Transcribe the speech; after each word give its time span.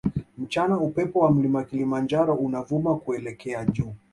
Mchana 0.37 0.77
upepo 0.79 1.19
wa 1.19 1.31
mlima 1.31 1.63
kilimanjaro 1.63 2.33
unavuma 2.35 2.95
kuelekea 2.95 3.65
juu 3.65 3.93